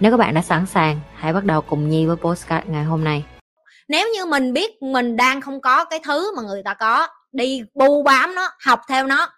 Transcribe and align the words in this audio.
Nếu 0.00 0.10
các 0.10 0.16
bạn 0.16 0.34
đã 0.34 0.42
sẵn 0.42 0.66
sàng, 0.66 1.00
hãy 1.14 1.32
bắt 1.32 1.44
đầu 1.44 1.60
cùng 1.60 1.88
Nhi 1.88 2.06
với 2.06 2.16
postcard 2.16 2.66
ngày 2.68 2.84
hôm 2.84 3.04
nay. 3.04 3.24
Nếu 3.88 4.08
như 4.14 4.26
mình 4.26 4.52
biết 4.52 4.82
mình 4.82 5.16
đang 5.16 5.40
không 5.40 5.60
có 5.60 5.84
cái 5.84 6.00
thứ 6.04 6.36
mà 6.36 6.42
người 6.42 6.62
ta 6.64 6.74
có, 6.74 7.06
đi 7.32 7.62
bu 7.74 8.02
bám 8.02 8.34
nó, 8.34 8.48
học 8.66 8.80
theo 8.88 9.06
nó. 9.06 9.28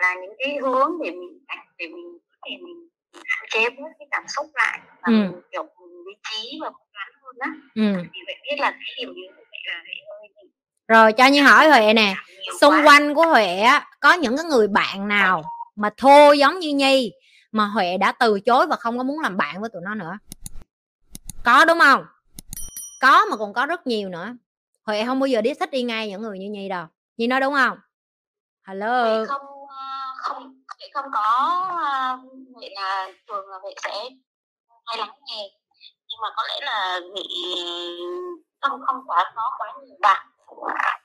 Là 0.00 0.14
những 0.22 0.32
cái 0.38 0.58
hướng 0.62 0.90
để 1.04 1.10
mình 1.10 1.38
để 1.78 1.86
mình 1.88 2.18
để 2.44 2.56
mình 2.62 2.88
hạn 3.24 3.46
chế 3.50 3.70
bớt 3.70 3.88
cái 3.98 4.08
cảm 4.10 4.24
xúc 4.28 4.46
lại 4.54 4.80
và 4.86 5.06
Ừ. 5.06 5.12
mình, 5.12 5.40
kiểu 5.52 5.62
mình 5.62 6.04
lý 6.06 6.12
trí 6.30 6.58
và 6.62 6.70
cố 6.70 6.84
gắng 6.94 7.08
hơn 7.22 7.36
á. 7.40 7.50
Ừ. 7.74 8.02
Thì 8.14 8.20
vậy 8.26 8.34
biết 8.42 8.56
là 8.58 8.70
cái 8.70 8.94
yếu 8.96 9.08
của 9.08 9.14
vậy 9.50 9.60
là 9.66 9.82
vậy 9.86 9.96
ơi 10.20 10.28
mình 10.36 10.50
Rồi 10.88 11.12
cho 11.12 11.26
như 11.26 11.42
hỏi 11.42 11.68
Huệ 11.68 11.92
nè, 11.94 12.14
nhiều 12.42 12.54
xung 12.60 12.74
quanh 12.84 13.14
của 13.14 13.26
Huệ 13.26 13.58
á 13.58 13.86
có 14.00 14.12
những 14.12 14.36
cái 14.36 14.44
người 14.44 14.68
bạn 14.68 15.08
nào 15.08 15.42
mà 15.76 15.90
thô 15.96 16.32
giống 16.32 16.58
như 16.58 16.74
Nhi 16.74 17.12
mà 17.52 17.66
Huệ 17.66 17.96
đã 17.96 18.12
từ 18.12 18.40
chối 18.40 18.66
và 18.66 18.76
không 18.76 18.98
có 18.98 19.04
muốn 19.04 19.20
làm 19.20 19.36
bạn 19.36 19.60
với 19.60 19.70
tụi 19.72 19.82
nó 19.84 19.94
nữa. 19.94 20.18
Có 21.44 21.64
đúng 21.64 21.78
không? 21.80 22.04
Có 23.02 23.24
mà 23.30 23.36
còn 23.36 23.52
có 23.52 23.66
rất 23.66 23.86
nhiều 23.86 24.08
nữa. 24.08 24.28
Huệ 24.86 25.04
không 25.04 25.20
bao 25.20 25.26
giờ 25.26 25.40
đi 25.40 25.54
thích 25.54 25.70
đi 25.70 25.82
ngay 25.82 26.08
những 26.08 26.22
người 26.22 26.38
như 26.38 26.48
Nhi 26.50 26.68
đâu. 26.68 26.86
Nhi 27.16 27.26
nói 27.26 27.40
đúng 27.40 27.54
không? 27.54 27.78
Hello. 28.62 29.04
Vậy 29.04 29.26
không 29.26 29.42
ờ, 29.68 30.14
không 30.16 30.62
vậy 30.78 30.90
không 30.94 31.10
có 31.12 31.20
ờ, 31.82 32.18
vậy 32.60 32.70
là 32.74 33.08
thường 33.28 33.48
là 33.48 33.58
vậy 33.62 33.74
sẽ 33.84 33.90
hay 34.86 34.98
lắng 34.98 35.10
nghe 35.26 35.50
nhưng 36.08 36.20
mà 36.22 36.28
có 36.36 36.42
lẽ 36.48 36.66
là 36.66 37.00
bị 37.14 37.22
không 38.60 38.80
không 38.86 39.02
quá 39.06 39.32
có 39.36 39.50
quá 39.58 39.72
nhiều 39.86 39.96
bạn 40.00 40.26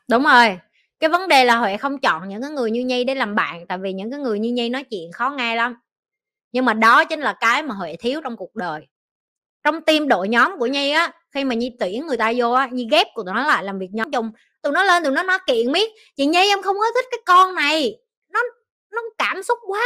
Đúng 0.09 0.23
rồi. 0.23 0.59
Cái 0.99 1.09
vấn 1.09 1.27
đề 1.27 1.45
là 1.45 1.55
Huệ 1.57 1.77
không 1.77 1.99
chọn 1.99 2.29
những 2.29 2.41
cái 2.41 2.51
người 2.51 2.71
như 2.71 2.81
Nhi 2.81 3.03
để 3.03 3.15
làm 3.15 3.35
bạn 3.35 3.67
tại 3.67 3.77
vì 3.77 3.93
những 3.93 4.11
cái 4.11 4.19
người 4.19 4.39
như 4.39 4.49
Nhi 4.51 4.69
nói 4.69 4.83
chuyện 4.83 5.11
khó 5.11 5.29
nghe 5.29 5.55
lắm. 5.55 5.75
Nhưng 6.51 6.65
mà 6.65 6.73
đó 6.73 7.05
chính 7.05 7.19
là 7.21 7.33
cái 7.39 7.63
mà 7.63 7.75
Huệ 7.75 7.95
thiếu 7.99 8.21
trong 8.23 8.37
cuộc 8.37 8.55
đời. 8.55 8.81
Trong 9.63 9.81
team 9.81 10.07
đội 10.07 10.29
nhóm 10.29 10.59
của 10.59 10.65
Nhi 10.67 10.91
á, 10.91 11.11
khi 11.31 11.43
mà 11.43 11.55
Nhi 11.55 11.77
tuyển 11.79 12.07
người 12.07 12.17
ta 12.17 12.33
vô 12.37 12.51
á, 12.51 12.69
Nhi 12.71 12.87
ghép 12.91 13.07
của 13.15 13.23
tụi 13.23 13.33
nó 13.35 13.47
lại 13.47 13.63
làm 13.63 13.79
việc 13.79 13.89
nhóm 13.93 14.11
chung. 14.11 14.31
Tụi 14.61 14.73
nó 14.73 14.83
lên 14.83 15.03
tụi 15.03 15.11
nó 15.13 15.23
nói 15.23 15.39
kiện 15.47 15.71
miết, 15.71 15.91
chị 16.17 16.25
Nhi 16.25 16.47
em 16.49 16.61
không 16.61 16.77
có 16.79 16.85
thích 16.95 17.05
cái 17.11 17.19
con 17.25 17.55
này. 17.55 17.95
Nó 18.33 18.39
nó 18.91 19.01
cảm 19.17 19.43
xúc 19.43 19.59
quá. 19.67 19.83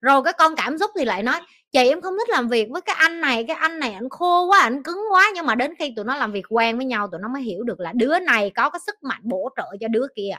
Rồi 0.00 0.22
cái 0.24 0.32
con 0.38 0.56
cảm 0.56 0.78
xúc 0.78 0.90
thì 0.98 1.04
lại 1.04 1.22
nói 1.22 1.40
chị 1.72 1.88
em 1.88 2.00
không 2.00 2.14
thích 2.18 2.28
làm 2.28 2.48
việc 2.48 2.68
với 2.70 2.80
cái 2.82 2.96
anh 2.98 3.20
này 3.20 3.44
cái 3.48 3.56
anh 3.56 3.78
này 3.78 3.92
anh 3.92 4.08
khô 4.08 4.46
quá 4.46 4.60
anh 4.60 4.82
cứng 4.82 5.00
quá. 5.10 5.30
Nhưng 5.34 5.46
mà 5.46 5.54
đến 5.54 5.74
khi 5.78 5.92
tụi 5.96 6.04
nó 6.04 6.16
làm 6.16 6.32
việc 6.32 6.44
quen 6.50 6.76
với 6.76 6.86
nhau 6.86 7.08
tụi 7.12 7.20
nó 7.20 7.28
mới 7.28 7.42
hiểu 7.42 7.62
được 7.62 7.80
là 7.80 7.92
đứa 7.96 8.18
này 8.18 8.50
có 8.56 8.70
cái 8.70 8.80
sức 8.86 9.02
mạnh 9.02 9.20
bổ 9.22 9.48
trợ 9.56 9.64
cho 9.80 9.88
đứa 9.88 10.06
kia. 10.16 10.34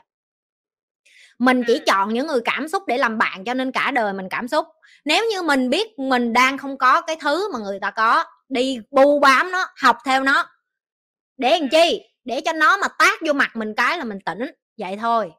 Mình 1.38 1.62
chỉ 1.66 1.80
chọn 1.86 2.14
những 2.14 2.26
người 2.26 2.40
cảm 2.44 2.68
xúc 2.68 2.82
để 2.86 2.98
làm 2.98 3.18
bạn 3.18 3.44
cho 3.44 3.54
nên 3.54 3.72
cả 3.72 3.90
đời 3.90 4.12
mình 4.12 4.28
cảm 4.30 4.48
xúc. 4.48 4.66
Nếu 5.04 5.24
như 5.30 5.42
mình 5.42 5.70
biết 5.70 5.98
mình 5.98 6.32
đang 6.32 6.58
không 6.58 6.78
có 6.78 7.00
cái 7.00 7.16
thứ 7.20 7.52
mà 7.52 7.58
người 7.58 7.78
ta 7.80 7.90
có 7.90 8.24
đi 8.48 8.78
bu 8.90 9.20
bám 9.20 9.50
nó 9.52 9.66
học 9.82 9.98
theo 10.04 10.24
nó 10.24 10.46
để 11.36 11.58
làm 11.60 11.68
chi? 11.68 12.02
Để 12.24 12.40
cho 12.44 12.52
nó 12.52 12.76
mà 12.76 12.88
tác 12.98 13.20
vô 13.26 13.32
mặt 13.32 13.56
mình 13.56 13.74
cái 13.76 13.98
là 13.98 14.04
mình 14.04 14.18
tỉnh 14.26 14.50
vậy 14.78 14.96
thôi. 15.00 15.30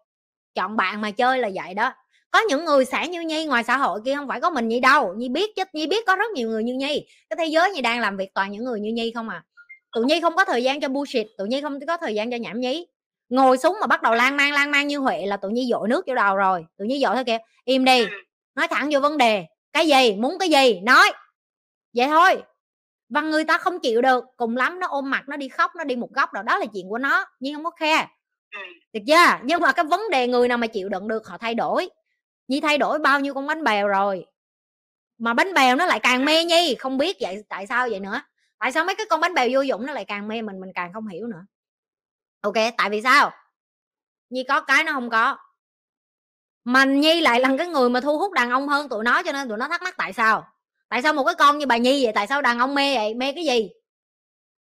Chọn 0.56 0.78
bạn 0.78 1.02
mà 1.02 1.12
chơi 1.12 1.40
là 1.40 1.50
vậy 1.56 1.74
đó 1.74 1.94
có 2.32 2.40
những 2.40 2.66
người 2.66 2.86
sẽ 2.86 3.08
như 3.08 3.22
nhi 3.22 3.46
ngoài 3.46 3.64
xã 3.64 3.78
hội 3.78 4.00
kia 4.06 4.16
không 4.16 4.28
phải 4.28 4.42
có 4.42 4.50
mình 4.50 4.68
nhi 4.68 4.80
đâu. 4.80 5.14
Nhi 5.18 5.30
biết 5.30 5.56
chứ 5.56 5.64
nhi 5.74 5.88
biết 5.88 6.06
có 6.08 6.16
rất 6.16 6.32
nhiều 6.32 6.50
người 6.50 6.64
như 6.64 6.74
nhi. 6.74 7.08
Cái 7.30 7.38
thế 7.38 7.46
giới 7.46 7.72
nhi 7.72 7.82
đang 7.82 8.00
làm 8.00 8.18
việc 8.18 8.34
toàn 8.34 8.52
những 8.52 8.64
người 8.64 8.80
như 8.80 8.92
nhi 8.92 9.12
không 9.16 9.30
à. 9.30 9.44
Tụi 9.92 10.06
nhi 10.06 10.22
không 10.22 10.36
có 10.36 10.46
thời 10.46 10.64
gian 10.64 10.82
cho 10.82 10.88
bullshit 10.88 11.28
tụi 11.38 11.48
nhi 11.48 11.62
không 11.62 11.80
có 11.88 11.98
thời 11.98 12.16
gian 12.16 12.32
cho 12.32 12.38
nhảm 12.38 12.60
nhí. 12.60 12.88
Ngồi 13.30 13.58
xuống 13.58 13.78
mà 13.82 13.88
bắt 13.88 14.02
đầu 14.02 14.14
lan 14.14 14.38
man 14.38 14.52
lan 14.52 14.72
man 14.72 14.88
như 14.88 14.98
huệ 14.98 15.26
là 15.26 15.38
tụi 15.38 15.52
nhi 15.52 15.68
dội 15.72 15.88
nước 15.88 16.08
vô 16.08 16.16
đầu 16.16 16.36
rồi. 16.36 16.66
Tụi 16.78 16.88
nhi 16.88 17.00
dội 17.00 17.16
theo 17.16 17.24
kìa. 17.24 17.38
Im 17.66 17.86
đi. 17.86 18.00
Ừ. 18.00 18.08
nói 18.56 18.68
thẳng 18.68 18.90
vô 18.92 19.00
vấn 19.00 19.18
đề. 19.18 19.46
Cái 19.74 19.88
gì? 19.88 20.16
Muốn 20.16 20.40
cái 20.40 20.50
gì? 20.50 20.80
Nói. 20.80 21.12
Vậy 21.94 22.08
thôi. 22.08 22.44
Và 23.10 23.22
người 23.22 23.44
ta 23.44 23.58
không 23.58 23.80
chịu 23.80 24.02
được. 24.02 24.24
Cùng 24.38 24.58
lắm 24.58 24.80
nó 24.80 24.88
ôm 24.88 25.10
mặt 25.10 25.24
nó 25.28 25.38
đi 25.38 25.50
khóc 25.50 25.72
nó 25.78 25.84
đi 25.84 25.96
một 25.96 26.10
góc 26.12 26.34
nào 26.34 26.44
đó 26.44 26.58
là 26.58 26.66
chuyện 26.74 26.90
của 26.90 26.98
nó. 26.98 27.26
Nhưng 27.40 27.56
không 27.56 27.64
có 27.64 27.72
khe. 27.72 28.08
Ừ. 28.52 28.60
được 28.94 29.00
chưa? 29.08 29.40
Nhưng 29.44 29.62
mà 29.62 29.72
cái 29.72 29.86
vấn 29.86 30.02
đề 30.12 30.28
người 30.28 30.48
nào 30.48 30.58
mà 30.58 30.68
chịu 30.68 30.90
đựng 30.90 31.08
được 31.08 31.28
họ 31.28 31.38
thay 31.38 31.56
đổi 31.56 31.90
nhi 32.48 32.62
thay 32.62 32.78
đổi 32.78 33.00
bao 33.00 33.20
nhiêu 33.20 33.34
con 33.34 33.48
bánh 33.48 33.64
bèo 33.64 33.88
rồi? 33.88 34.26
Mà 35.18 35.34
bánh 35.34 35.54
bèo 35.54 35.76
nó 35.76 35.86
lại 35.86 36.00
càng 36.00 36.26
mê 36.26 36.44
nhi, 36.44 36.76
không 36.80 36.98
biết 36.98 37.18
vậy, 37.22 37.44
tại 37.50 37.68
sao 37.68 37.90
vậy 37.90 38.00
nữa? 38.00 38.22
Tại 38.60 38.72
sao 38.72 38.86
mấy 38.86 38.96
cái 38.96 39.06
con 39.10 39.22
bánh 39.22 39.34
bèo 39.34 39.50
vô 39.54 39.62
dụng 39.62 39.86
nó 39.86 39.94
lại 39.94 40.06
càng 40.06 40.28
mê 40.28 40.42
mình 40.42 40.60
mình 40.60 40.72
càng 40.76 40.94
không 40.94 41.08
hiểu 41.08 41.28
nữa? 41.28 41.46
Ok, 42.42 42.56
tại 42.78 42.90
vì 42.90 43.02
sao? 43.02 43.32
Nhi 44.30 44.44
có 44.48 44.62
cái 44.62 44.84
nó 44.84 44.92
không 44.94 45.10
có. 45.10 45.38
Mà 46.64 46.86
nhi 46.86 47.22
lại 47.22 47.40
là 47.40 47.50
cái 47.58 47.68
người 47.68 47.90
mà 47.90 48.02
thu 48.02 48.18
hút 48.18 48.32
đàn 48.34 48.50
ông 48.50 48.68
hơn 48.68 48.90
tụi 48.90 49.04
nó, 49.04 49.24
cho 49.24 49.32
nên 49.32 49.50
tụi 49.50 49.58
nó 49.58 49.68
thắc 49.68 49.82
mắc 49.82 49.96
tại 49.98 50.14
sao? 50.14 50.48
Tại 50.90 51.02
sao 51.02 51.14
một 51.14 51.24
cái 51.26 51.36
con 51.36 51.58
như 51.58 51.66
bà 51.66 51.78
nhi 51.78 52.04
vậy, 52.04 52.14
tại 52.16 52.28
sao 52.28 52.42
đàn 52.42 52.60
ông 52.60 52.76
mê 52.76 52.96
vậy? 52.96 53.14
Mê 53.14 53.34
cái 53.34 53.46
gì? 53.46 53.70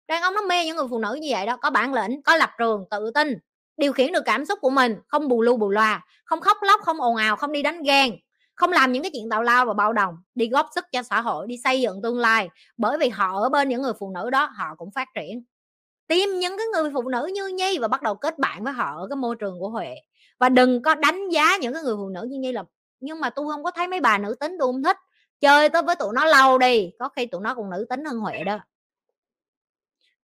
Đàn 0.09 0.23
ông 0.23 0.35
nó 0.35 0.43
mê 0.43 0.67
những 0.67 0.77
người 0.77 0.87
phụ 0.91 0.99
nữ 0.99 1.19
như 1.21 1.29
vậy 1.31 1.47
đó, 1.47 1.57
có 1.57 1.71
bản 1.71 1.95
lĩnh, 1.95 2.23
có 2.23 2.37
lập 2.37 2.51
trường, 2.59 2.85
tự 2.91 3.11
tin 3.15 3.39
điều 3.81 3.93
khiển 3.93 4.13
được 4.13 4.23
cảm 4.25 4.45
xúc 4.45 4.59
của 4.63 4.71
mình, 4.71 4.97
không 5.09 5.29
bù 5.29 5.43
lu 5.43 5.57
bù 5.57 5.69
loa 5.69 6.03
không 6.31 6.41
khóc 6.41 6.57
lóc, 6.63 6.81
không 6.81 7.01
ồn 7.01 7.17
ào, 7.17 7.37
không 7.37 7.53
đi 7.53 7.63
đánh 7.63 7.83
ghen, 7.83 8.13
không 8.55 8.73
làm 8.73 8.93
những 8.93 9.03
cái 9.03 9.11
chuyện 9.15 9.29
tào 9.31 9.43
lao 9.43 9.67
và 9.67 9.75
bạo 9.75 9.93
đồng 9.93 10.15
đi 10.35 10.49
góp 10.49 10.69
sức 10.75 10.85
cho 10.93 11.03
xã 11.03 11.21
hội, 11.21 11.47
đi 11.47 11.57
xây 11.65 11.81
dựng 11.81 12.03
tương 12.03 12.19
lai. 12.19 12.49
Bởi 12.77 12.99
vì 12.99 13.09
họ 13.09 13.43
ở 13.43 13.49
bên 13.49 13.69
những 13.69 13.83
người 13.83 13.93
phụ 13.99 14.13
nữ 14.15 14.31
đó, 14.31 14.51
họ 14.57 14.75
cũng 14.79 14.91
phát 14.95 15.09
triển. 15.15 15.45
Tìm 16.07 16.29
những 16.39 16.59
cái 16.59 16.67
người 16.67 16.91
phụ 16.95 17.09
nữ 17.09 17.31
như 17.35 17.47
nhi 17.47 17.79
và 17.79 17.89
bắt 17.89 18.03
đầu 18.03 18.15
kết 18.15 18.39
bạn 18.39 18.65
với 18.65 18.73
họ 18.73 18.97
ở 18.97 19.07
cái 19.11 19.17
môi 19.17 19.37
trường 19.37 19.61
của 19.61 19.69
huệ. 19.69 19.95
Và 20.39 20.49
đừng 20.49 20.83
có 20.83 20.95
đánh 20.95 21.29
giá 21.29 21.57
những 21.61 21.75
cái 21.75 21.83
người 21.83 21.97
phụ 21.97 22.09
nữ 22.09 22.27
như 22.31 22.39
nhi 22.39 22.53
là, 22.53 22.65
nhưng 23.01 23.21
mà 23.21 23.31
tôi 23.31 23.53
không 23.53 23.65
có 23.65 23.71
thấy 23.71 23.89
mấy 23.89 24.01
bà 24.01 24.19
nữ 24.19 24.35
tính 24.41 24.57
tôi 24.59 24.73
không 24.73 24.83
thích. 24.83 24.97
Chơi 25.41 25.69
tới 25.69 25.83
với 25.83 25.97
tụi 25.97 26.13
nó 26.15 26.25
lâu 26.25 26.59
đi. 26.59 26.91
Có 26.99 27.09
khi 27.09 27.27
tụi 27.27 27.41
nó 27.41 27.55
còn 27.55 27.71
nữ 27.71 27.87
tính 27.91 28.05
hơn 28.05 28.19
huệ 28.19 28.45
đó. 28.45 28.59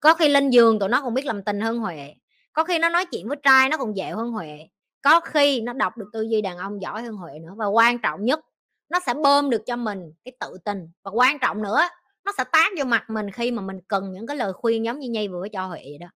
Có 0.00 0.14
khi 0.14 0.28
lên 0.28 0.50
giường 0.50 0.78
tụi 0.78 0.88
nó 0.88 1.02
còn 1.02 1.14
biết 1.14 1.26
làm 1.26 1.44
tình 1.44 1.60
hơn 1.60 1.78
huệ 1.78 2.14
có 2.56 2.64
khi 2.64 2.78
nó 2.78 2.88
nói 2.88 3.06
chuyện 3.06 3.28
với 3.28 3.36
trai 3.42 3.68
nó 3.68 3.76
còn 3.76 3.96
dễ 3.96 4.10
hơn 4.10 4.30
huệ. 4.30 4.68
Có 5.02 5.20
khi 5.20 5.60
nó 5.60 5.72
đọc 5.72 5.96
được 5.96 6.06
tư 6.12 6.22
duy 6.22 6.40
đàn 6.40 6.58
ông 6.58 6.82
giỏi 6.82 7.02
hơn 7.02 7.14
huệ 7.14 7.38
nữa. 7.38 7.52
Và 7.56 7.66
quan 7.66 7.98
trọng 7.98 8.24
nhất, 8.24 8.40
nó 8.88 9.00
sẽ 9.06 9.14
bơm 9.14 9.50
được 9.50 9.62
cho 9.66 9.76
mình 9.76 10.12
cái 10.24 10.32
tự 10.40 10.58
tin. 10.64 10.90
Và 11.02 11.10
quan 11.10 11.38
trọng 11.38 11.62
nữa, 11.62 11.80
nó 12.24 12.32
sẽ 12.38 12.44
tác 12.52 12.72
vô 12.78 12.84
mặt 12.84 13.10
mình 13.10 13.30
khi 13.30 13.50
mà 13.50 13.62
mình 13.62 13.80
cần 13.88 14.12
những 14.12 14.26
cái 14.26 14.36
lời 14.36 14.52
khuyên 14.52 14.84
giống 14.84 14.98
như 14.98 15.08
nhi 15.08 15.28
vừa 15.28 15.48
cho 15.48 15.66
huệ 15.66 15.80
vậy 15.84 15.98
đó. 16.00 16.06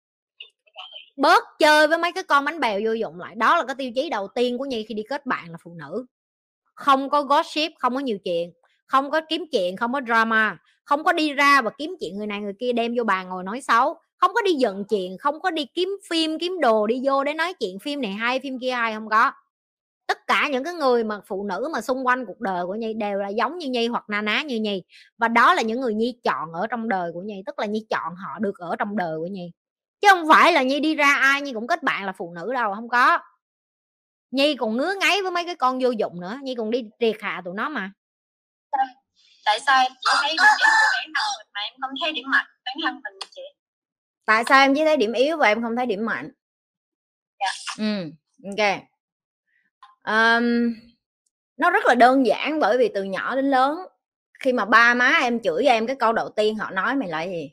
Bớt 1.16 1.44
chơi 1.58 1.88
với 1.88 1.98
mấy 1.98 2.12
cái 2.12 2.24
con 2.24 2.44
bánh 2.44 2.60
bèo 2.60 2.80
vô 2.84 2.92
dụng 2.92 3.20
lại. 3.20 3.34
Đó 3.34 3.56
là 3.56 3.64
cái 3.64 3.74
tiêu 3.78 3.90
chí 3.94 4.10
đầu 4.10 4.28
tiên 4.34 4.58
của 4.58 4.64
nhi 4.64 4.84
khi 4.88 4.94
đi 4.94 5.02
kết 5.08 5.26
bạn 5.26 5.50
là 5.50 5.56
phụ 5.62 5.74
nữ. 5.74 6.06
Không 6.74 7.10
có 7.10 7.22
gossip, 7.22 7.72
không 7.78 7.94
có 7.94 8.00
nhiều 8.00 8.18
chuyện, 8.24 8.52
không 8.86 9.10
có 9.10 9.20
kiếm 9.28 9.44
chuyện, 9.52 9.76
không 9.76 9.92
có 9.92 10.00
drama, 10.06 10.58
không 10.84 11.04
có 11.04 11.12
đi 11.12 11.32
ra 11.32 11.62
và 11.62 11.70
kiếm 11.78 11.96
chuyện 12.00 12.18
người 12.18 12.26
này 12.26 12.40
người 12.40 12.54
kia 12.58 12.72
đem 12.72 12.94
vô 12.96 13.04
bàn 13.04 13.28
ngồi 13.28 13.44
nói 13.44 13.60
xấu 13.60 13.98
không 14.20 14.34
có 14.34 14.42
đi 14.42 14.52
giận 14.52 14.84
chuyện, 14.88 15.18
không 15.18 15.40
có 15.40 15.50
đi 15.50 15.66
kiếm 15.74 15.88
phim, 16.08 16.38
kiếm 16.38 16.60
đồ 16.60 16.86
đi 16.86 17.00
vô 17.04 17.24
để 17.24 17.34
nói 17.34 17.54
chuyện 17.54 17.78
phim 17.78 18.00
này 18.00 18.12
hay, 18.12 18.40
phim 18.40 18.58
kia 18.58 18.72
hay, 18.72 18.94
không 18.94 19.08
có. 19.08 19.32
Tất 20.06 20.26
cả 20.26 20.48
những 20.52 20.64
cái 20.64 20.74
người 20.74 21.04
mà 21.04 21.20
phụ 21.26 21.44
nữ 21.44 21.68
mà 21.72 21.80
xung 21.80 22.06
quanh 22.06 22.26
cuộc 22.26 22.40
đời 22.40 22.66
của 22.66 22.74
nhi 22.74 22.94
đều 22.94 23.18
là 23.18 23.28
giống 23.28 23.58
như 23.58 23.68
nhi 23.68 23.86
hoặc 23.86 24.04
na 24.08 24.22
ná 24.22 24.42
như 24.42 24.60
nhi. 24.60 24.82
Và 25.18 25.28
đó 25.28 25.54
là 25.54 25.62
những 25.62 25.80
người 25.80 25.94
nhi 25.94 26.14
chọn 26.24 26.52
ở 26.52 26.66
trong 26.66 26.88
đời 26.88 27.10
của 27.14 27.20
nhi, 27.20 27.42
tức 27.46 27.58
là 27.58 27.66
nhi 27.66 27.86
chọn 27.90 28.14
họ 28.14 28.38
được 28.38 28.58
ở 28.58 28.76
trong 28.78 28.96
đời 28.96 29.18
của 29.18 29.26
nhi. 29.26 29.50
Chứ 30.00 30.08
không 30.10 30.28
phải 30.28 30.52
là 30.52 30.62
nhi 30.62 30.80
đi 30.80 30.94
ra 30.94 31.14
ai, 31.14 31.42
nhi 31.42 31.52
cũng 31.52 31.66
kết 31.66 31.82
bạn 31.82 32.04
là 32.06 32.12
phụ 32.12 32.32
nữ 32.34 32.52
đâu, 32.52 32.74
không 32.74 32.88
có. 32.88 33.18
Nhi 34.30 34.56
còn 34.56 34.76
ngứa 34.76 34.94
ngáy 35.00 35.22
với 35.22 35.30
mấy 35.30 35.44
cái 35.44 35.54
con 35.54 35.78
vô 35.82 35.90
dụng 35.90 36.20
nữa, 36.20 36.38
nhi 36.42 36.54
còn 36.54 36.70
đi 36.70 36.84
triệt 36.98 37.16
hạ 37.20 37.42
tụi 37.44 37.54
nó 37.54 37.68
mà. 37.68 37.92
Tại 39.44 39.60
sao 39.66 39.82
em 39.82 39.92
chỉ 40.00 40.10
thấy 40.22 40.30
điểm 40.30 40.38
của 40.80 40.98
em 41.64 41.72
không 41.80 41.90
thấy 42.02 42.12
điểm 42.12 42.24
mạnh 42.30 42.46
của 42.46 42.62
bản 42.64 42.76
thân 42.84 42.94
mình 43.02 43.28
chị 43.34 43.42
tại 44.30 44.44
sao 44.48 44.64
em 44.64 44.74
chỉ 44.74 44.84
thấy 44.84 44.96
điểm 44.96 45.12
yếu 45.12 45.36
và 45.36 45.48
em 45.48 45.62
không 45.62 45.76
thấy 45.76 45.86
điểm 45.86 46.06
mạnh? 46.06 46.30
Dạ. 47.40 47.46
ừ 47.78 48.10
ok 48.44 48.82
Ờm, 50.02 50.74
nó 51.56 51.70
rất 51.70 51.84
là 51.86 51.94
đơn 51.94 52.26
giản 52.26 52.60
bởi 52.60 52.78
vì 52.78 52.88
từ 52.94 53.02
nhỏ 53.02 53.36
đến 53.36 53.50
lớn 53.50 53.78
khi 54.40 54.52
mà 54.52 54.64
ba 54.64 54.94
má 54.94 55.18
em 55.22 55.40
chửi 55.40 55.64
em 55.64 55.86
cái 55.86 55.96
câu 55.96 56.12
đầu 56.12 56.28
tiên 56.28 56.56
họ 56.56 56.70
nói 56.70 56.96
mày 56.96 57.08
là 57.08 57.22
gì? 57.22 57.50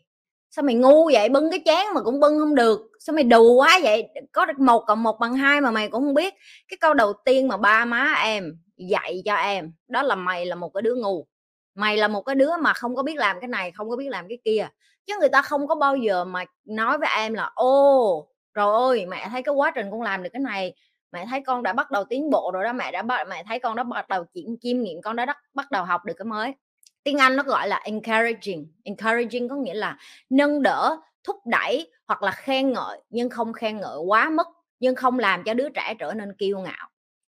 Sao 0.50 0.63
mày 0.63 0.75
ngu 0.75 1.09
vậy? 1.13 1.29
Bưng 1.29 1.51
cái 1.51 1.62
chén 1.65 1.85
mà 1.95 2.01
cũng 2.01 2.19
bưng 2.19 2.39
không 2.39 2.56
được. 2.56 2.81
Sao 3.00 3.13
mày 3.13 3.23
đù 3.23 3.53
quá 3.53 3.80
vậy? 3.83 4.07
Có 4.31 4.45
được 4.45 4.59
một 4.59 4.83
cộng 4.88 5.03
một 5.03 5.19
bằng 5.19 5.35
hai 5.35 5.62
mà 5.62 5.71
mày 5.71 5.89
cũng 5.89 6.03
không 6.03 6.13
biết. 6.13 6.33
Cái 6.68 6.77
câu 6.77 6.94
đầu 6.94 7.13
tiên 7.25 7.47
mà 7.47 7.57
ba 7.57 7.85
má 7.85 8.13
em 8.23 8.59
dạy 8.77 9.21
cho 9.25 9.35
em 9.35 9.71
đó 9.88 10.03
là 10.03 10.15
mày 10.15 10.45
là 10.45 10.56
một 10.56 10.69
cái 10.73 10.81
đứa 10.81 10.95
ngu. 10.95 11.27
Mày 11.75 11.97
là 11.97 12.07
một 12.07 12.21
cái 12.21 12.35
đứa 12.35 12.57
mà 12.57 12.73
không 12.73 12.95
có 12.95 13.03
biết 13.03 13.15
làm 13.18 13.39
cái 13.39 13.47
này 13.47 13.71
không 13.71 13.89
có 13.89 13.95
biết 13.95 14.09
làm 14.09 14.27
cái 14.27 14.38
kia 14.45 14.68
chứ 15.07 15.13
người 15.19 15.30
ta 15.30 15.42
không 15.42 15.68
có 15.68 15.75
bao 15.75 15.95
giờ 15.95 16.25
mà 16.25 16.44
nói 16.65 16.98
với 16.98 17.09
em 17.15 17.33
là 17.33 17.51
ô 17.56 18.27
rồi 18.54 18.89
ơi 18.89 19.06
mẹ 19.06 19.27
thấy 19.31 19.44
cái 19.44 19.56
quá 19.56 19.71
trình 19.75 19.92
con 19.92 20.01
làm 20.01 20.24
được 20.24 20.30
cái 20.33 20.39
này 20.39 20.74
mẹ 21.12 21.25
thấy 21.30 21.42
con 21.42 21.63
đã 21.63 21.74
bắt 21.74 21.92
đầu 21.92 22.04
tiến 22.04 22.30
bộ 22.30 22.51
rồi 22.54 22.63
đó 22.63 22.74
mẹ 22.74 22.92
đã 22.92 23.01
bắt 23.01 23.27
mẹ 23.30 23.44
thấy 23.48 23.59
con 23.59 23.75
đã 23.75 23.83
bắt 23.83 24.09
đầu 24.09 24.24
kiểm 24.33 24.57
chiêm 24.62 24.81
nghiệm 24.81 25.01
con 25.01 25.15
đã 25.15 25.25
đắc, 25.25 25.38
bắt 25.54 25.71
đầu 25.71 25.86
học 25.86 26.06
được 26.06 26.13
cái 26.18 26.25
mới. 26.25 26.56
Tiếng 27.04 27.18
anh 27.18 27.36
nó 27.36 27.44
gọi 27.44 27.68
là 27.68 27.81
encouraging. 27.83 28.68
Encouraging 28.83 29.50
có 29.50 29.56
nghĩa 29.56 29.74
là 29.74 29.98
nâng 30.30 30.62
đỡ 30.62 30.98
thúc 31.24 31.36
đẩy 31.45 31.92
hoặc 32.07 32.24
là 32.24 32.31
khen 32.31 32.74
ngợi 32.74 33.00
nhưng 33.09 33.30
không 33.30 33.54
khen 33.54 33.77
ngợi 33.77 33.98
quá 33.98 34.30
mức 34.30 34.48
nhưng 34.80 34.95
không 34.95 35.19
làm 35.19 35.44
cho 35.44 35.54
đứa 35.54 35.69
trẻ 35.69 35.94
trở 36.00 36.13
nên 36.13 36.33
kiêu 36.38 36.59
ngạo 36.59 36.89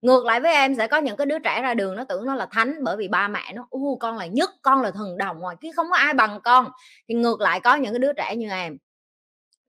ngược 0.03 0.25
lại 0.25 0.41
với 0.41 0.53
em 0.53 0.75
sẽ 0.75 0.87
có 0.87 0.97
những 0.97 1.17
cái 1.17 1.27
đứa 1.27 1.39
trẻ 1.39 1.63
ra 1.63 1.75
đường 1.75 1.97
nó 1.97 2.05
tưởng 2.05 2.27
nó 2.27 2.35
là 2.35 2.47
thánh 2.47 2.75
bởi 2.85 2.97
vì 2.97 3.09
ba 3.09 3.29
mẹ 3.29 3.53
nó 3.55 3.67
u 3.71 3.97
con 3.97 4.17
là 4.17 4.27
nhất, 4.27 4.51
con 4.63 4.83
là 4.83 4.91
thần 4.91 5.19
đồng 5.19 5.41
rồi, 5.41 5.55
chứ 5.61 5.69
không 5.77 5.87
có 5.91 5.97
ai 5.97 6.15
bằng 6.15 6.41
con. 6.45 6.69
Thì 7.09 7.15
ngược 7.15 7.41
lại 7.41 7.61
có 7.61 7.75
những 7.75 7.93
cái 7.93 7.99
đứa 7.99 8.13
trẻ 8.13 8.37
như 8.37 8.51
em. 8.51 8.77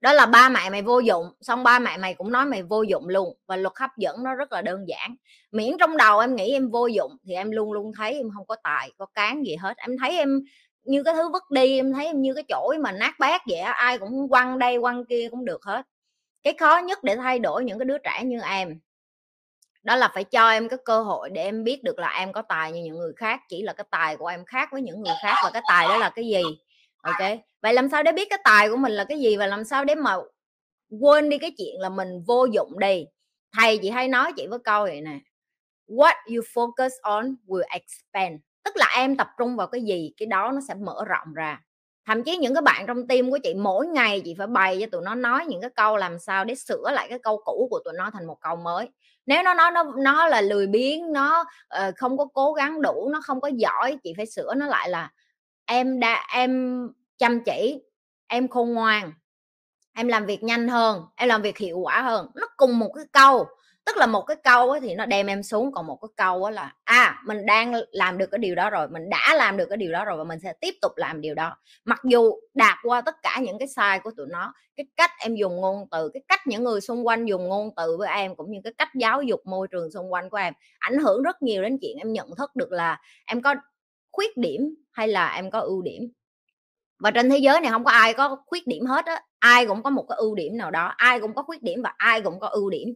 Đó 0.00 0.12
là 0.12 0.26
ba 0.26 0.48
mẹ 0.48 0.70
mày 0.70 0.82
vô 0.82 0.98
dụng, 0.98 1.26
xong 1.40 1.62
ba 1.62 1.78
mẹ 1.78 1.96
mày 1.96 2.14
cũng 2.14 2.32
nói 2.32 2.46
mày 2.46 2.62
vô 2.62 2.82
dụng 2.82 3.08
luôn 3.08 3.36
và 3.46 3.56
luật 3.56 3.72
hấp 3.76 3.90
dẫn 3.96 4.24
nó 4.24 4.34
rất 4.34 4.52
là 4.52 4.62
đơn 4.62 4.84
giản. 4.88 5.16
Miễn 5.52 5.76
trong 5.80 5.96
đầu 5.96 6.18
em 6.18 6.36
nghĩ 6.36 6.52
em 6.52 6.70
vô 6.70 6.86
dụng 6.86 7.16
thì 7.26 7.34
em 7.34 7.50
luôn 7.50 7.72
luôn 7.72 7.92
thấy 7.98 8.14
em 8.14 8.30
không 8.34 8.46
có 8.46 8.56
tài, 8.62 8.90
có 8.98 9.06
cán 9.14 9.46
gì 9.46 9.56
hết. 9.56 9.76
Em 9.76 9.90
thấy 10.00 10.18
em 10.18 10.40
như 10.84 11.02
cái 11.02 11.14
thứ 11.14 11.28
vứt 11.32 11.50
đi, 11.50 11.78
em 11.78 11.92
thấy 11.92 12.06
em 12.06 12.22
như 12.22 12.34
cái 12.34 12.44
chổi 12.48 12.78
mà 12.78 12.92
nát 12.92 13.14
bát 13.18 13.42
vậy 13.48 13.58
ai 13.58 13.98
cũng 13.98 14.28
quăng 14.28 14.58
đây 14.58 14.80
quăng 14.80 15.04
kia 15.04 15.28
cũng 15.30 15.44
được 15.44 15.62
hết. 15.64 15.82
Cái 16.42 16.54
khó 16.60 16.78
nhất 16.78 17.04
để 17.04 17.16
thay 17.16 17.38
đổi 17.38 17.64
những 17.64 17.78
cái 17.78 17.86
đứa 17.86 17.98
trẻ 17.98 18.24
như 18.24 18.40
em 18.40 18.80
đó 19.82 19.96
là 19.96 20.10
phải 20.14 20.24
cho 20.24 20.50
em 20.50 20.68
cái 20.68 20.78
cơ 20.84 21.02
hội 21.02 21.30
để 21.30 21.42
em 21.42 21.64
biết 21.64 21.82
được 21.84 21.98
là 21.98 22.08
em 22.18 22.32
có 22.32 22.42
tài 22.42 22.72
như 22.72 22.82
những 22.82 22.98
người 22.98 23.12
khác, 23.16 23.40
chỉ 23.48 23.62
là 23.62 23.72
cái 23.72 23.86
tài 23.90 24.16
của 24.16 24.26
em 24.26 24.44
khác 24.44 24.68
với 24.72 24.82
những 24.82 25.02
người 25.02 25.14
khác 25.22 25.34
và 25.44 25.50
cái 25.50 25.62
tài 25.68 25.88
đó 25.88 25.96
là 25.96 26.10
cái 26.10 26.24
gì. 26.26 26.42
Ok, 27.02 27.38
vậy 27.62 27.74
làm 27.74 27.88
sao 27.88 28.02
để 28.02 28.12
biết 28.12 28.28
cái 28.30 28.38
tài 28.44 28.70
của 28.70 28.76
mình 28.76 28.92
là 28.92 29.04
cái 29.04 29.20
gì 29.20 29.36
và 29.36 29.46
làm 29.46 29.64
sao 29.64 29.84
để 29.84 29.94
mà 29.94 30.16
quên 31.00 31.28
đi 31.28 31.38
cái 31.38 31.52
chuyện 31.58 31.80
là 31.80 31.88
mình 31.88 32.22
vô 32.26 32.44
dụng 32.44 32.78
đi? 32.78 33.04
Thầy 33.58 33.78
chị 33.78 33.90
hay 33.90 34.08
nói 34.08 34.32
chị 34.36 34.46
với 34.46 34.58
câu 34.64 34.82
vậy 34.82 35.00
nè, 35.00 35.18
what 35.88 36.14
you 36.26 36.42
focus 36.54 36.90
on 37.02 37.34
will 37.46 37.64
expand. 37.68 38.40
Tức 38.64 38.76
là 38.76 38.86
em 38.96 39.16
tập 39.16 39.28
trung 39.38 39.56
vào 39.56 39.66
cái 39.66 39.82
gì, 39.82 40.12
cái 40.16 40.26
đó 40.26 40.52
nó 40.54 40.60
sẽ 40.68 40.74
mở 40.74 41.04
rộng 41.06 41.34
ra 41.34 41.60
thậm 42.06 42.22
chí 42.22 42.36
những 42.36 42.54
cái 42.54 42.62
bạn 42.62 42.86
trong 42.86 43.06
tim 43.06 43.30
của 43.30 43.38
chị 43.42 43.54
mỗi 43.54 43.86
ngày 43.86 44.22
chị 44.24 44.34
phải 44.38 44.46
bày 44.46 44.78
cho 44.80 44.86
tụi 44.92 45.02
nó 45.02 45.14
nói 45.14 45.46
những 45.46 45.60
cái 45.60 45.70
câu 45.70 45.96
làm 45.96 46.18
sao 46.18 46.44
để 46.44 46.54
sửa 46.54 46.90
lại 46.92 47.06
cái 47.10 47.18
câu 47.18 47.42
cũ 47.44 47.68
của 47.70 47.80
tụi 47.84 47.94
nó 47.96 48.10
thành 48.10 48.26
một 48.26 48.36
câu 48.40 48.56
mới. 48.56 48.88
Nếu 49.26 49.42
nó 49.42 49.54
nói 49.54 49.70
nó 49.70 49.84
nó 49.96 50.28
là 50.28 50.40
lười 50.40 50.66
biếng 50.66 51.12
nó 51.12 51.40
uh, 51.40 51.96
không 51.96 52.18
có 52.18 52.26
cố 52.34 52.52
gắng 52.52 52.82
đủ 52.82 53.08
nó 53.12 53.20
không 53.24 53.40
có 53.40 53.48
giỏi 53.48 53.98
chị 54.02 54.14
phải 54.16 54.26
sửa 54.26 54.54
nó 54.54 54.66
lại 54.66 54.88
là 54.88 55.10
em 55.66 56.00
đã 56.00 56.26
em 56.34 56.80
chăm 57.18 57.44
chỉ 57.44 57.82
em 58.26 58.48
khôn 58.48 58.74
ngoan 58.74 59.12
em 59.94 60.08
làm 60.08 60.26
việc 60.26 60.42
nhanh 60.42 60.68
hơn 60.68 61.02
em 61.16 61.28
làm 61.28 61.42
việc 61.42 61.58
hiệu 61.58 61.78
quả 61.78 62.02
hơn. 62.02 62.26
Nó 62.34 62.46
cùng 62.56 62.78
một 62.78 62.92
cái 62.94 63.04
câu 63.12 63.46
tức 63.86 63.96
là 63.96 64.06
một 64.06 64.22
cái 64.22 64.36
câu 64.44 64.70
ấy 64.70 64.80
thì 64.80 64.94
nó 64.94 65.06
đem 65.06 65.26
em 65.26 65.42
xuống, 65.42 65.72
còn 65.72 65.86
một 65.86 65.98
cái 66.02 66.08
câu 66.16 66.50
là 66.50 66.72
à 66.84 67.22
mình 67.26 67.46
đang 67.46 67.72
làm 67.90 68.18
được 68.18 68.26
cái 68.30 68.38
điều 68.38 68.54
đó 68.54 68.70
rồi, 68.70 68.88
mình 68.88 69.10
đã 69.10 69.34
làm 69.36 69.56
được 69.56 69.66
cái 69.68 69.76
điều 69.76 69.92
đó 69.92 70.04
rồi 70.04 70.16
và 70.16 70.24
mình 70.24 70.38
sẽ 70.42 70.52
tiếp 70.60 70.74
tục 70.82 70.92
làm 70.96 71.20
điều 71.20 71.34
đó. 71.34 71.56
Mặc 71.84 72.00
dù 72.04 72.32
đạt 72.54 72.78
qua 72.82 73.00
tất 73.00 73.14
cả 73.22 73.40
những 73.42 73.58
cái 73.58 73.68
sai 73.68 74.00
của 74.00 74.10
tụi 74.16 74.26
nó, 74.30 74.52
cái 74.76 74.86
cách 74.96 75.10
em 75.20 75.34
dùng 75.34 75.56
ngôn 75.56 75.86
từ, 75.90 76.10
cái 76.14 76.22
cách 76.28 76.40
những 76.46 76.64
người 76.64 76.80
xung 76.80 77.06
quanh 77.06 77.24
dùng 77.26 77.48
ngôn 77.48 77.70
từ 77.76 77.96
với 77.98 78.08
em, 78.08 78.36
cũng 78.36 78.50
như 78.52 78.58
cái 78.64 78.72
cách 78.78 78.88
giáo 78.94 79.22
dục 79.22 79.40
môi 79.46 79.68
trường 79.70 79.90
xung 79.90 80.12
quanh 80.12 80.30
của 80.30 80.36
em, 80.36 80.54
ảnh 80.78 80.98
hưởng 80.98 81.22
rất 81.22 81.42
nhiều 81.42 81.62
đến 81.62 81.78
chuyện 81.80 81.96
em 81.98 82.12
nhận 82.12 82.28
thức 82.38 82.56
được 82.56 82.72
là 82.72 83.00
em 83.26 83.42
có 83.42 83.54
khuyết 84.12 84.36
điểm 84.36 84.74
hay 84.92 85.08
là 85.08 85.28
em 85.34 85.50
có 85.50 85.60
ưu 85.60 85.82
điểm. 85.82 86.02
Và 87.00 87.10
trên 87.10 87.30
thế 87.30 87.38
giới 87.38 87.60
này 87.60 87.70
không 87.72 87.84
có 87.84 87.90
ai 87.90 88.14
có 88.14 88.36
khuyết 88.46 88.66
điểm 88.66 88.86
hết 88.86 89.06
á, 89.06 89.22
ai 89.38 89.66
cũng 89.66 89.82
có 89.82 89.90
một 89.90 90.06
cái 90.08 90.16
ưu 90.18 90.34
điểm 90.34 90.56
nào 90.56 90.70
đó, 90.70 90.94
ai 90.96 91.20
cũng 91.20 91.34
có 91.34 91.42
khuyết 91.42 91.62
điểm 91.62 91.82
và 91.82 91.94
ai 91.96 92.22
cũng 92.22 92.40
có 92.40 92.48
ưu 92.48 92.70
điểm 92.70 92.88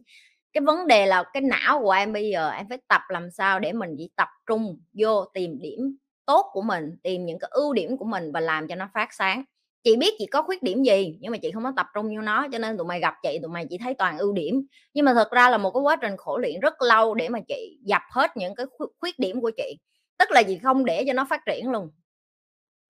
cái 0.57 0.65
vấn 0.65 0.87
đề 0.87 1.05
là 1.05 1.23
cái 1.33 1.41
não 1.41 1.81
của 1.81 1.91
em 1.91 2.13
bây 2.13 2.29
giờ 2.29 2.49
em 2.49 2.65
phải 2.69 2.77
tập 2.87 3.01
làm 3.09 3.31
sao 3.31 3.59
để 3.59 3.73
mình 3.73 3.95
chỉ 3.97 4.09
tập 4.15 4.27
trung 4.45 4.79
vô 4.93 5.25
tìm 5.25 5.59
điểm 5.59 5.97
tốt 6.25 6.45
của 6.51 6.61
mình, 6.61 6.97
tìm 7.03 7.25
những 7.25 7.39
cái 7.39 7.49
ưu 7.51 7.73
điểm 7.73 7.97
của 7.97 8.05
mình 8.05 8.31
và 8.31 8.39
làm 8.39 8.67
cho 8.67 8.75
nó 8.75 8.89
phát 8.93 9.13
sáng. 9.13 9.43
Chị 9.83 9.95
biết 9.95 10.13
chị 10.19 10.25
có 10.25 10.41
khuyết 10.41 10.63
điểm 10.63 10.83
gì, 10.83 11.17
nhưng 11.19 11.31
mà 11.31 11.37
chị 11.37 11.51
không 11.51 11.63
có 11.63 11.73
tập 11.75 11.85
trung 11.93 12.15
vô 12.15 12.21
nó, 12.21 12.47
cho 12.51 12.57
nên 12.57 12.77
tụi 12.77 12.87
mày 12.87 12.99
gặp 12.99 13.13
chị, 13.23 13.39
tụi 13.41 13.49
mày 13.49 13.65
chỉ 13.69 13.77
thấy 13.77 13.93
toàn 13.93 14.17
ưu 14.17 14.33
điểm. 14.33 14.65
Nhưng 14.93 15.05
mà 15.05 15.13
thật 15.13 15.31
ra 15.31 15.49
là 15.49 15.57
một 15.57 15.71
cái 15.71 15.81
quá 15.81 15.95
trình 15.95 16.17
khổ 16.17 16.37
luyện 16.37 16.59
rất 16.59 16.81
lâu 16.81 17.13
để 17.13 17.29
mà 17.29 17.39
chị 17.47 17.79
dập 17.83 18.01
hết 18.11 18.37
những 18.37 18.55
cái 18.55 18.65
khuyết 18.99 19.19
điểm 19.19 19.41
của 19.41 19.51
chị. 19.57 19.77
Tức 20.17 20.31
là 20.31 20.43
chị 20.43 20.57
không 20.57 20.85
để 20.85 21.03
cho 21.07 21.13
nó 21.13 21.25
phát 21.29 21.41
triển 21.45 21.71
luôn. 21.71 21.91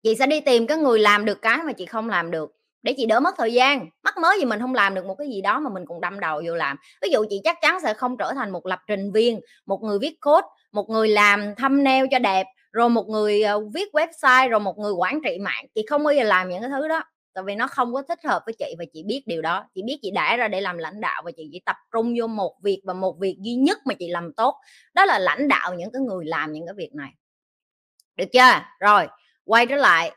Chị 0.02 0.14
sẽ 0.14 0.26
đi 0.26 0.40
tìm 0.40 0.66
cái 0.66 0.78
người 0.78 0.98
làm 0.98 1.24
được 1.24 1.42
cái 1.42 1.58
mà 1.64 1.72
chị 1.72 1.86
không 1.86 2.08
làm 2.08 2.30
được, 2.30 2.56
để 2.82 2.94
chị 2.96 3.06
đỡ 3.06 3.20
mất 3.20 3.34
thời 3.38 3.52
gian 3.52 3.88
mắc 4.14 4.22
mới 4.22 4.38
gì 4.38 4.44
mình 4.44 4.60
không 4.60 4.74
làm 4.74 4.94
được 4.94 5.06
một 5.06 5.14
cái 5.14 5.28
gì 5.28 5.40
đó 5.40 5.60
mà 5.60 5.70
mình 5.70 5.86
cũng 5.86 6.00
đâm 6.00 6.20
đầu 6.20 6.42
vô 6.46 6.54
làm. 6.54 6.76
Ví 7.02 7.08
dụ 7.10 7.24
chị 7.30 7.40
chắc 7.44 7.56
chắn 7.60 7.78
sẽ 7.82 7.94
không 7.94 8.16
trở 8.16 8.32
thành 8.34 8.50
một 8.50 8.66
lập 8.66 8.80
trình 8.86 9.12
viên, 9.12 9.40
một 9.66 9.82
người 9.82 9.98
viết 9.98 10.20
code, 10.20 10.46
một 10.72 10.90
người 10.90 11.08
làm 11.08 11.54
thumbnail 11.54 12.06
cho 12.10 12.18
đẹp, 12.18 12.46
rồi 12.72 12.88
một 12.88 13.08
người 13.08 13.42
ờ, 13.42 13.60
viết 13.74 13.88
website, 13.92 14.48
rồi 14.48 14.60
một 14.60 14.78
người 14.78 14.92
quản 14.92 15.20
trị 15.24 15.38
mạng. 15.40 15.66
Chị 15.74 15.86
không 15.88 16.04
bao 16.04 16.14
giờ 16.14 16.22
làm 16.22 16.48
những 16.48 16.60
cái 16.60 16.70
thứ 16.70 16.88
đó, 16.88 17.02
tại 17.34 17.44
vì 17.46 17.54
nó 17.54 17.66
không 17.66 17.94
có 17.94 18.02
thích 18.02 18.24
hợp 18.24 18.42
với 18.46 18.54
chị 18.58 18.74
và 18.78 18.84
chị 18.92 19.02
biết 19.02 19.22
điều 19.26 19.42
đó. 19.42 19.64
Chị 19.74 19.82
biết 19.82 19.98
chị 20.02 20.10
đã 20.10 20.36
ra 20.36 20.48
để 20.48 20.60
làm 20.60 20.78
lãnh 20.78 21.00
đạo 21.00 21.22
và 21.24 21.30
chị 21.36 21.48
chỉ 21.52 21.62
tập 21.66 21.76
trung 21.92 22.14
vô 22.18 22.26
một 22.26 22.56
việc 22.62 22.80
và 22.84 22.94
một 22.94 23.16
việc 23.20 23.36
duy 23.40 23.54
nhất 23.54 23.78
mà 23.84 23.94
chị 23.94 24.08
làm 24.08 24.32
tốt, 24.32 24.60
đó 24.94 25.04
là 25.04 25.18
lãnh 25.18 25.48
đạo 25.48 25.74
những 25.74 25.92
cái 25.92 26.02
người 26.02 26.24
làm 26.24 26.52
những 26.52 26.66
cái 26.66 26.74
việc 26.76 26.90
này. 26.94 27.10
Được 28.16 28.26
chưa? 28.32 28.60
Rồi, 28.80 29.06
quay 29.44 29.66
trở 29.66 29.76
lại 29.76 30.12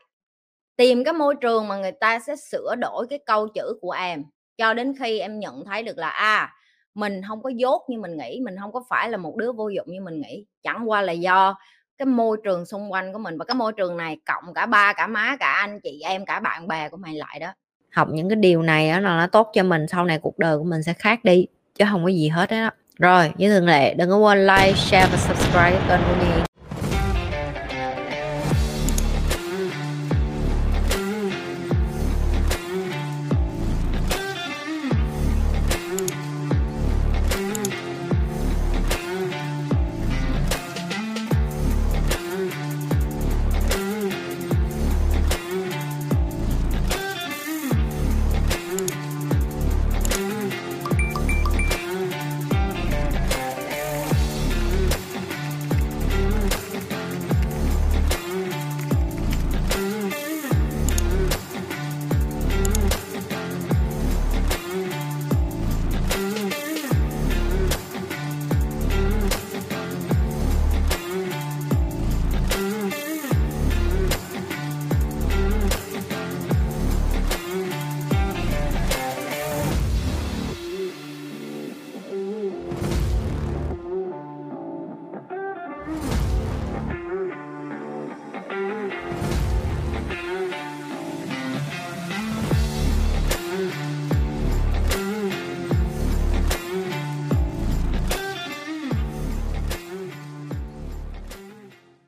tìm 0.77 1.03
cái 1.03 1.13
môi 1.13 1.35
trường 1.41 1.67
mà 1.67 1.77
người 1.77 1.91
ta 1.91 2.19
sẽ 2.19 2.35
sửa 2.35 2.75
đổi 2.75 3.07
cái 3.09 3.19
câu 3.25 3.47
chữ 3.47 3.77
của 3.81 3.91
em, 3.91 4.23
cho 4.57 4.73
đến 4.73 4.93
khi 4.99 5.19
em 5.19 5.39
nhận 5.39 5.65
thấy 5.65 5.83
được 5.83 5.97
là 5.97 6.09
à 6.09 6.53
mình 6.97 7.21
không 7.27 7.43
có 7.43 7.49
dốt 7.49 7.81
như 7.87 7.99
mình 7.99 8.17
nghĩ, 8.17 8.39
mình 8.43 8.55
không 8.61 8.71
có 8.71 8.83
phải 8.89 9.09
là 9.09 9.17
một 9.17 9.35
đứa 9.35 9.51
vô 9.51 9.69
dụng 9.69 9.87
như 9.87 10.01
mình 10.01 10.21
nghĩ. 10.21 10.45
Chẳng 10.63 10.89
qua 10.89 11.01
là 11.01 11.11
do 11.13 11.59
cái 11.97 12.05
môi 12.05 12.37
trường 12.43 12.65
xung 12.65 12.91
quanh 12.91 13.13
của 13.13 13.19
mình 13.19 13.37
và 13.37 13.45
cái 13.45 13.55
môi 13.55 13.73
trường 13.73 13.97
này 13.97 14.17
cộng 14.25 14.53
cả 14.53 14.65
ba, 14.65 14.93
cả 14.93 15.07
má, 15.07 15.37
cả 15.39 15.51
anh 15.51 15.79
chị 15.83 16.01
em, 16.03 16.25
cả 16.25 16.39
bạn 16.39 16.67
bè 16.67 16.89
của 16.89 16.97
mày 16.97 17.15
lại 17.15 17.39
đó. 17.39 17.47
Học 17.91 18.07
những 18.11 18.29
cái 18.29 18.35
điều 18.35 18.61
này 18.61 18.89
đó 18.91 18.99
là 18.99 19.17
nó 19.17 19.27
tốt 19.27 19.49
cho 19.53 19.63
mình, 19.63 19.87
sau 19.87 20.05
này 20.05 20.19
cuộc 20.21 20.39
đời 20.39 20.57
của 20.57 20.63
mình 20.63 20.83
sẽ 20.83 20.93
khác 20.93 21.23
đi, 21.23 21.47
chứ 21.75 21.85
không 21.91 22.03
có 22.03 22.09
gì 22.09 22.27
hết 22.27 22.49
đó 22.49 22.69
rồi, 22.99 23.31
như 23.37 23.49
thường 23.49 23.65
lệ, 23.65 23.93
đừng 23.93 24.09
có 24.09 24.17
quên 24.17 24.47
like, 24.47 24.73
share 24.73 25.07
và 25.11 25.17
subscribe 25.17 25.79
kênh 25.89 25.99
của 26.07 26.25
Nhi. 26.25 26.46